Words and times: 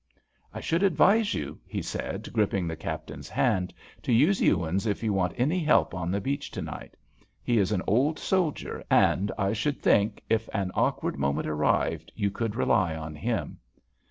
"I 0.51 0.61
should 0.61 0.81
advise 0.81 1.35
you," 1.35 1.59
he 1.63 1.83
said, 1.83 2.33
gripping 2.33 2.67
the 2.67 2.75
Captain's 2.75 3.29
hand, 3.29 3.71
"to 4.01 4.11
use 4.11 4.41
Ewins 4.41 4.87
if 4.87 5.03
you 5.03 5.13
want 5.13 5.35
any 5.39 5.59
help 5.63 5.93
on 5.93 6.09
the 6.09 6.19
beach 6.19 6.49
to 6.53 6.61
night. 6.63 6.97
He 7.43 7.59
is 7.59 7.71
an 7.71 7.83
old 7.85 8.17
soldier, 8.17 8.83
and 8.89 9.31
I 9.37 9.53
should 9.53 9.79
think, 9.79 10.23
if 10.27 10.49
an 10.55 10.71
awkward 10.73 11.19
moment 11.19 11.45
arrived, 11.47 12.11
you 12.15 12.31
could 12.31 12.55
rely 12.55 12.95
on 12.95 13.13
him." 13.13 13.59